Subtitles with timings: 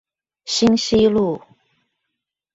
[0.45, 1.39] 興西路